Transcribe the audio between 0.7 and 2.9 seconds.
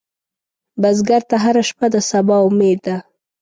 بزګر ته هره شپه د سبا امید